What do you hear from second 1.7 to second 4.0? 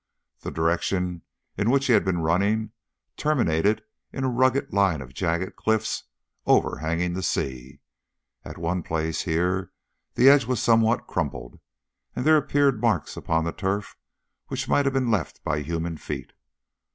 he had been running terminated